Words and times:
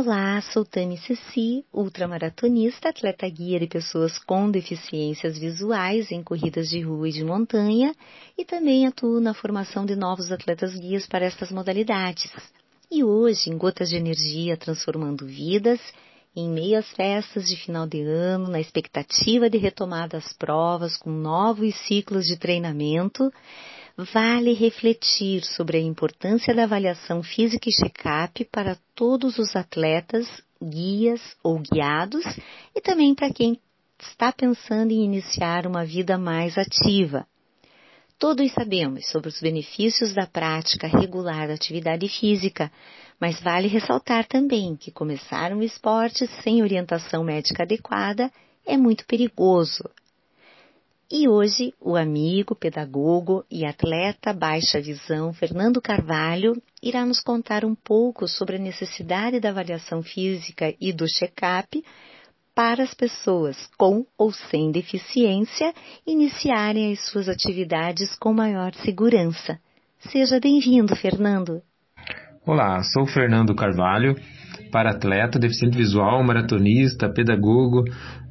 Olá, 0.00 0.40
sou 0.52 0.64
Tami 0.64 0.96
Ceci, 0.96 1.64
ultramaratonista, 1.74 2.90
atleta 2.90 3.28
guia 3.28 3.58
de 3.58 3.66
pessoas 3.66 4.16
com 4.16 4.48
deficiências 4.48 5.36
visuais 5.36 6.12
em 6.12 6.22
corridas 6.22 6.68
de 6.68 6.80
rua 6.80 7.08
e 7.08 7.12
de 7.12 7.24
montanha 7.24 7.92
e 8.38 8.44
também 8.44 8.86
atuo 8.86 9.18
na 9.20 9.34
formação 9.34 9.84
de 9.84 9.96
novos 9.96 10.30
atletas 10.30 10.72
guias 10.72 11.04
para 11.04 11.24
estas 11.24 11.50
modalidades. 11.50 12.30
E 12.88 13.02
hoje, 13.02 13.50
em 13.50 13.58
Gotas 13.58 13.88
de 13.88 13.96
Energia 13.96 14.56
Transformando 14.56 15.26
Vidas, 15.26 15.80
em 16.36 16.48
meio 16.48 16.78
às 16.78 16.88
festas 16.92 17.48
de 17.48 17.56
final 17.56 17.84
de 17.84 18.00
ano, 18.00 18.46
na 18.46 18.60
expectativa 18.60 19.50
de 19.50 19.58
retomar 19.58 20.08
das 20.08 20.32
provas 20.32 20.96
com 20.96 21.10
novos 21.10 21.74
ciclos 21.88 22.24
de 22.24 22.36
treinamento, 22.36 23.32
vale 23.98 24.52
refletir 24.52 25.44
sobre 25.44 25.76
a 25.76 25.80
importância 25.80 26.54
da 26.54 26.64
avaliação 26.64 27.20
física 27.22 27.68
e 27.68 27.72
check-up 27.72 28.44
para 28.44 28.76
todos 28.94 29.38
os 29.38 29.56
atletas, 29.56 30.26
guias 30.62 31.20
ou 31.42 31.58
guiados 31.58 32.24
e 32.74 32.80
também 32.80 33.12
para 33.12 33.32
quem 33.32 33.60
está 34.00 34.32
pensando 34.32 34.92
em 34.92 35.04
iniciar 35.04 35.66
uma 35.66 35.84
vida 35.84 36.16
mais 36.16 36.56
ativa. 36.56 37.26
Todos 38.20 38.52
sabemos 38.52 39.08
sobre 39.08 39.28
os 39.28 39.40
benefícios 39.40 40.14
da 40.14 40.26
prática 40.26 40.86
regular 40.86 41.48
da 41.48 41.54
atividade 41.54 42.08
física, 42.08 42.70
mas 43.20 43.40
vale 43.40 43.66
ressaltar 43.66 44.26
também 44.26 44.76
que 44.76 44.92
começar 44.92 45.52
um 45.52 45.62
esporte 45.62 46.26
sem 46.42 46.62
orientação 46.62 47.24
médica 47.24 47.64
adequada 47.64 48.30
é 48.64 48.76
muito 48.76 49.04
perigoso. 49.06 49.88
E 51.10 51.26
hoje, 51.26 51.72
o 51.80 51.96
amigo, 51.96 52.54
pedagogo 52.54 53.42
e 53.50 53.64
atleta 53.64 54.30
baixa 54.34 54.78
visão 54.78 55.32
Fernando 55.32 55.80
Carvalho 55.80 56.52
irá 56.82 57.06
nos 57.06 57.18
contar 57.18 57.64
um 57.64 57.74
pouco 57.74 58.28
sobre 58.28 58.56
a 58.56 58.58
necessidade 58.58 59.40
da 59.40 59.48
avaliação 59.48 60.02
física 60.02 60.74
e 60.78 60.92
do 60.92 61.06
check-up 61.06 61.82
para 62.54 62.82
as 62.82 62.92
pessoas 62.92 63.56
com 63.78 64.04
ou 64.18 64.30
sem 64.32 64.70
deficiência 64.70 65.72
iniciarem 66.06 66.92
as 66.92 67.06
suas 67.06 67.26
atividades 67.26 68.14
com 68.16 68.34
maior 68.34 68.74
segurança. 68.74 69.58
Seja 70.10 70.38
bem-vindo, 70.38 70.94
Fernando. 70.94 71.62
Olá, 72.44 72.82
sou 72.82 73.06
Fernando 73.06 73.54
Carvalho, 73.54 74.14
para 74.70 74.90
atleta, 74.90 75.38
deficiente 75.38 75.78
visual, 75.78 76.22
maratonista, 76.22 77.08
pedagogo, 77.08 77.84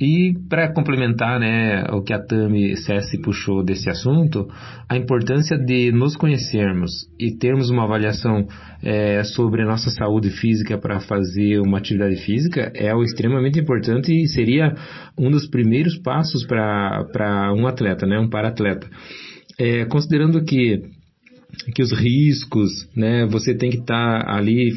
e 0.00 0.34
para 0.48 0.72
complementar 0.72 1.40
né, 1.40 1.84
o 1.92 2.02
que 2.02 2.12
a 2.12 2.18
Tami 2.18 2.76
Sessi 2.76 3.20
puxou 3.20 3.64
desse 3.64 3.90
assunto, 3.90 4.48
a 4.88 4.96
importância 4.96 5.58
de 5.58 5.90
nos 5.90 6.16
conhecermos 6.16 7.08
e 7.18 7.36
termos 7.36 7.68
uma 7.70 7.84
avaliação 7.84 8.46
é, 8.82 9.22
sobre 9.24 9.62
a 9.62 9.66
nossa 9.66 9.90
saúde 9.90 10.30
física 10.30 10.78
para 10.78 11.00
fazer 11.00 11.60
uma 11.60 11.78
atividade 11.78 12.16
física 12.16 12.72
é 12.74 12.92
extremamente 13.02 13.58
importante 13.58 14.12
e 14.12 14.28
seria 14.28 14.74
um 15.18 15.30
dos 15.30 15.48
primeiros 15.48 15.98
passos 15.98 16.46
para 16.46 17.52
um 17.56 17.66
atleta, 17.66 18.06
né, 18.06 18.18
um 18.18 18.28
para-atleta. 18.28 18.88
É, 19.58 19.84
considerando 19.86 20.44
que 20.44 20.97
que 21.74 21.82
os 21.82 21.92
riscos, 21.92 22.88
né? 22.96 23.26
Você 23.26 23.54
tem 23.54 23.70
que 23.70 23.78
estar 23.78 24.24
tá 24.24 24.36
ali 24.36 24.72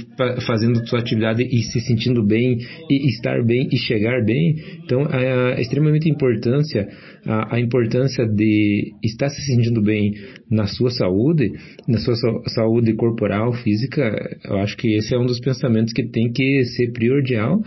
fazendo 0.45 0.85
sua 0.87 0.99
atividade 0.99 1.43
e 1.43 1.61
se 1.63 1.79
sentindo 1.81 2.25
bem 2.25 2.57
e 2.89 3.09
estar 3.09 3.43
bem 3.45 3.67
e 3.71 3.77
chegar 3.77 4.23
bem. 4.23 4.55
Então, 4.83 5.01
é, 5.03 5.57
é 5.57 5.61
extremamente 5.61 6.09
importância 6.09 6.87
a, 7.25 7.55
a, 7.55 7.59
importância 7.59 8.25
de 8.25 8.93
estar 9.03 9.29
se 9.29 9.41
sentindo 9.41 9.81
bem 9.81 10.13
na 10.49 10.65
sua 10.65 10.89
saúde, 10.89 11.51
na 11.87 11.99
sua 11.99 12.15
saúde 12.47 12.93
corporal, 12.93 13.53
física. 13.53 14.39
Eu 14.43 14.57
acho 14.57 14.75
que 14.75 14.95
esse 14.95 15.13
é 15.13 15.19
um 15.19 15.25
dos 15.25 15.39
pensamentos 15.39 15.93
que 15.93 16.03
tem 16.03 16.31
que 16.31 16.63
ser 16.65 16.91
primordial 16.91 17.61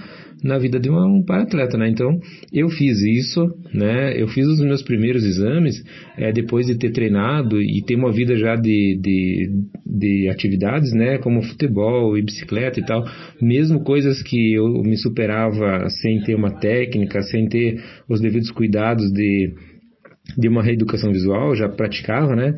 na 0.45 0.59
vida 0.59 0.79
de 0.79 0.91
um 0.91 1.23
para-atleta, 1.25 1.79
né? 1.79 1.89
Então, 1.89 2.21
eu 2.53 2.69
fiz 2.69 3.01
isso, 3.01 3.47
né? 3.73 4.13
Eu 4.21 4.29
fiz 4.29 4.47
os 4.47 4.61
meus 4.61 4.83
primeiros 4.83 5.25
exames 5.25 5.83
é, 6.19 6.31
depois 6.31 6.67
de 6.67 6.77
ter 6.77 6.93
treinado 6.93 7.61
e 7.63 7.83
ter 7.87 7.97
uma 7.97 8.13
vida 8.13 8.37
já 8.37 8.55
de, 8.55 8.99
de, 9.01 9.51
de 9.87 10.29
atividades, 10.29 10.93
né? 10.93 11.17
Como 11.17 11.43
futebol 11.43 12.19
e 12.19 12.23
bicicleta 12.23 12.79
e 12.79 12.85
tal. 12.85 13.03
Mesmo 13.41 13.83
coisas 13.83 14.23
que 14.23 14.53
eu 14.53 14.83
me 14.83 14.99
superava 14.99 15.89
sem 15.89 16.21
ter 16.21 16.35
uma 16.35 16.51
técnica, 16.61 17.23
sem 17.23 17.49
ter 17.49 17.83
os 18.07 18.21
devidos 18.21 18.51
cuidados 18.51 19.11
de 19.11 19.55
de 20.39 20.49
uma 20.49 20.63
reeducação 20.63 21.13
visual, 21.13 21.55
já 21.55 21.69
praticava, 21.69 22.35
né? 22.35 22.57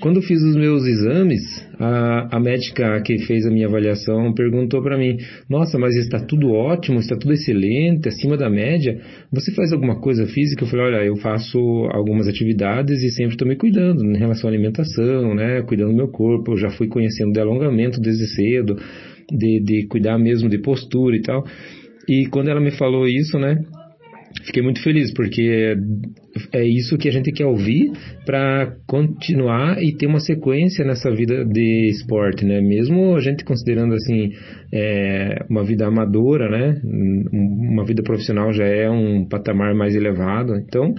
Quando 0.00 0.20
fiz 0.20 0.42
os 0.42 0.56
meus 0.56 0.84
exames, 0.86 1.40
a, 1.78 2.36
a 2.36 2.40
médica 2.40 3.00
que 3.02 3.16
fez 3.26 3.46
a 3.46 3.50
minha 3.50 3.68
avaliação 3.68 4.34
perguntou 4.34 4.82
para 4.82 4.98
mim: 4.98 5.16
Nossa, 5.48 5.78
mas 5.78 5.94
está 5.96 6.18
tudo 6.18 6.50
ótimo, 6.50 6.98
está 6.98 7.16
tudo 7.16 7.32
excelente, 7.32 8.08
acima 8.08 8.36
da 8.36 8.50
média. 8.50 9.00
Você 9.32 9.52
faz 9.52 9.72
alguma 9.72 10.00
coisa 10.00 10.26
física? 10.26 10.64
Eu 10.64 10.68
falei: 10.68 10.86
Olha, 10.86 11.04
eu 11.04 11.16
faço 11.16 11.58
algumas 11.92 12.26
atividades 12.26 13.02
e 13.02 13.10
sempre 13.10 13.34
estou 13.34 13.46
me 13.46 13.56
cuidando 13.56 14.04
em 14.04 14.18
relação 14.18 14.50
à 14.50 14.52
alimentação, 14.52 15.34
né? 15.34 15.62
Cuidando 15.62 15.90
do 15.90 15.96
meu 15.96 16.08
corpo. 16.08 16.52
Eu 16.52 16.56
já 16.58 16.70
fui 16.70 16.88
conhecendo 16.88 17.32
de 17.32 17.40
alongamento 17.40 18.00
desde 18.00 18.26
cedo, 18.34 18.76
de, 19.30 19.62
de 19.62 19.86
cuidar 19.86 20.18
mesmo 20.18 20.48
de 20.48 20.58
postura 20.58 21.16
e 21.16 21.22
tal. 21.22 21.44
E 22.08 22.26
quando 22.26 22.48
ela 22.48 22.60
me 22.60 22.72
falou 22.72 23.06
isso, 23.06 23.38
né? 23.38 23.64
Fiquei 24.44 24.62
muito 24.62 24.82
feliz, 24.82 25.12
porque 25.14 25.76
é 26.52 26.64
isso 26.64 26.98
que 26.98 27.08
a 27.08 27.12
gente 27.12 27.32
quer 27.32 27.46
ouvir 27.46 27.92
para 28.24 28.74
continuar 28.86 29.82
e 29.82 29.96
ter 29.96 30.06
uma 30.06 30.20
sequência 30.20 30.84
nessa 30.84 31.10
vida 31.10 31.44
de 31.44 31.88
esporte, 31.90 32.44
né? 32.44 32.60
Mesmo 32.60 33.16
a 33.16 33.20
gente 33.20 33.44
considerando 33.44 33.94
assim 33.94 34.32
é, 34.72 35.44
uma 35.48 35.62
vida 35.62 35.86
amadora, 35.86 36.48
né? 36.48 36.80
Uma 37.32 37.84
vida 37.84 38.02
profissional 38.02 38.52
já 38.52 38.64
é 38.64 38.90
um 38.90 39.26
patamar 39.28 39.74
mais 39.74 39.94
elevado. 39.94 40.56
Então, 40.56 40.94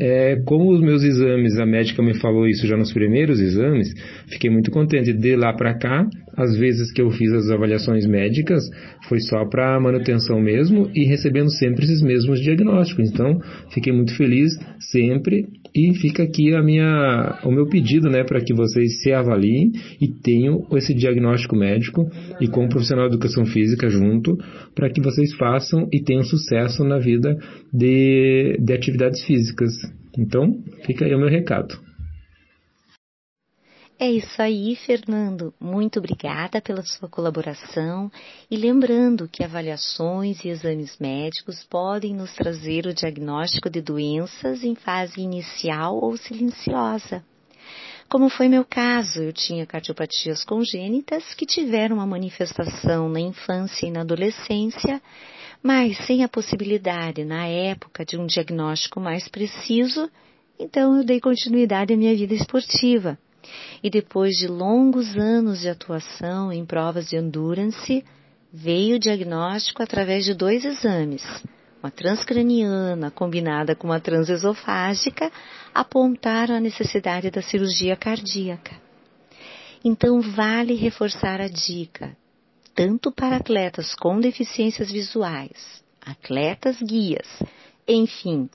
é, 0.00 0.36
como 0.46 0.72
os 0.72 0.80
meus 0.80 1.02
exames, 1.02 1.58
a 1.58 1.66
médica 1.66 2.02
me 2.02 2.14
falou 2.14 2.48
isso 2.48 2.66
já 2.66 2.76
nos 2.76 2.90
primeiros 2.90 3.38
exames, 3.38 3.92
fiquei 4.28 4.48
muito 4.48 4.70
contente. 4.70 5.12
De 5.12 5.36
lá 5.36 5.52
para 5.52 5.74
cá, 5.74 6.08
as 6.36 6.56
vezes 6.56 6.90
que 6.90 7.02
eu 7.02 7.10
fiz 7.10 7.30
as 7.32 7.50
avaliações 7.50 8.06
médicas, 8.06 8.62
foi 9.08 9.20
só 9.20 9.44
para 9.44 9.78
manutenção 9.78 10.40
mesmo 10.40 10.90
e 10.94 11.04
recebendo 11.04 11.50
sempre 11.50 11.84
esses 11.84 12.00
mesmos 12.00 12.40
diagnósticos. 12.40 13.10
Então, 13.10 13.38
fiquei 13.74 13.92
muito 13.92 14.16
feliz 14.16 14.50
sempre 14.90 15.46
e 15.74 15.94
fica 15.94 16.22
aqui 16.22 16.54
a 16.54 16.62
minha, 16.62 17.38
o 17.44 17.50
meu 17.50 17.66
pedido, 17.68 18.08
né, 18.08 18.24
para 18.24 18.40
que 18.40 18.54
vocês 18.54 19.02
se 19.02 19.12
avaliem 19.12 19.70
e 20.00 20.08
tenham 20.08 20.66
esse 20.72 20.94
diagnóstico 20.94 21.54
médico 21.54 22.10
e 22.40 22.48
com 22.48 22.64
o 22.64 22.68
profissional 22.68 23.08
de 23.08 23.14
educação 23.14 23.44
física 23.44 23.88
junto, 23.88 24.36
para 24.74 24.90
que 24.90 25.00
vocês 25.00 25.34
façam 25.34 25.88
e 25.92 26.02
tenham 26.02 26.22
sucesso 26.22 26.82
na 26.84 26.98
vida 26.98 27.36
de, 27.72 28.56
de 28.60 28.72
atividades 28.72 29.22
físicas. 29.24 29.72
Então, 30.16 30.62
fica 30.84 31.04
aí 31.04 31.14
o 31.14 31.18
meu 31.18 31.28
recado. 31.28 31.78
É 34.02 34.10
isso 34.10 34.40
aí, 34.40 34.74
Fernando. 34.76 35.52
Muito 35.60 35.98
obrigada 35.98 36.58
pela 36.58 36.82
sua 36.82 37.06
colaboração 37.06 38.10
e 38.50 38.56
lembrando 38.56 39.28
que 39.28 39.44
avaliações 39.44 40.42
e 40.42 40.48
exames 40.48 40.96
médicos 40.98 41.62
podem 41.64 42.14
nos 42.14 42.34
trazer 42.34 42.86
o 42.86 42.94
diagnóstico 42.94 43.68
de 43.68 43.82
doenças 43.82 44.64
em 44.64 44.74
fase 44.74 45.20
inicial 45.20 45.98
ou 46.02 46.16
silenciosa. 46.16 47.22
Como 48.08 48.30
foi 48.30 48.48
meu 48.48 48.64
caso, 48.64 49.20
eu 49.22 49.34
tinha 49.34 49.66
cardiopatias 49.66 50.44
congênitas 50.44 51.34
que 51.34 51.44
tiveram 51.44 51.96
uma 51.96 52.06
manifestação 52.06 53.06
na 53.06 53.20
infância 53.20 53.86
e 53.86 53.90
na 53.90 54.00
adolescência, 54.00 55.00
mas 55.62 55.96
sem 56.06 56.24
a 56.24 56.28
possibilidade, 56.28 57.24
na 57.24 57.46
época, 57.46 58.04
de 58.04 58.16
um 58.16 58.26
diagnóstico 58.26 59.00
mais 59.00 59.28
preciso, 59.28 60.10
então 60.58 60.96
eu 60.96 61.04
dei 61.04 61.20
continuidade 61.20 61.92
à 61.92 61.96
minha 61.96 62.14
vida 62.14 62.34
esportiva 62.34 63.18
e 63.82 63.90
depois 63.90 64.36
de 64.36 64.46
longos 64.46 65.16
anos 65.16 65.60
de 65.60 65.68
atuação 65.68 66.52
em 66.52 66.64
provas 66.64 67.08
de 67.08 67.16
endurance, 67.16 68.04
veio 68.52 68.96
o 68.96 68.98
diagnóstico 68.98 69.82
através 69.82 70.24
de 70.24 70.34
dois 70.34 70.64
exames. 70.64 71.22
Uma 71.82 71.90
transcraniana 71.90 73.10
combinada 73.10 73.74
com 73.74 73.88
uma 73.88 74.00
transesofágica 74.00 75.32
apontaram 75.74 76.56
a 76.56 76.60
necessidade 76.60 77.30
da 77.30 77.40
cirurgia 77.40 77.96
cardíaca. 77.96 78.72
Então 79.82 80.20
vale 80.20 80.74
reforçar 80.74 81.40
a 81.40 81.48
dica, 81.48 82.14
tanto 82.74 83.12
para 83.12 83.36
atletas 83.36 83.94
com 83.94 84.20
deficiências 84.20 84.90
visuais, 84.90 85.82
atletas 86.00 86.80
guias, 86.80 87.28
enfim, 87.86 88.48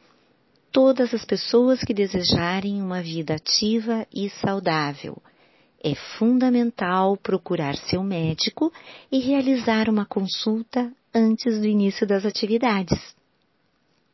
todas 0.71 1.13
as 1.13 1.23
pessoas 1.23 1.81
que 1.81 1.93
desejarem 1.93 2.81
uma 2.81 3.01
vida 3.01 3.35
ativa 3.35 4.05
e 4.13 4.29
saudável. 4.29 5.21
é 5.87 5.93
fundamental 6.17 7.15
procurar 7.15 7.75
seu 7.75 8.01
médico 8.01 8.73
e 9.11 9.19
realizar 9.19 9.87
uma 9.87 10.03
consulta 10.03 10.91
antes 11.13 11.59
do 11.59 11.67
início 11.67 12.07
das 12.07 12.25
atividades. 12.25 13.15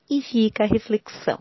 E 0.09 0.21
fica 0.21 0.65
a 0.65 0.67
reflexão. 0.67 1.39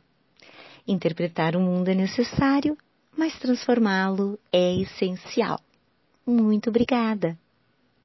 Interpretar 0.87 1.57
o 1.57 1.61
mundo 1.61 1.89
é 1.89 1.95
necessário, 1.95 2.79
mas 3.17 3.37
transformá-lo 3.41 4.39
é 4.53 4.77
essencial. 4.77 5.61
Muito 6.25 6.71
obrigada! 6.71 7.37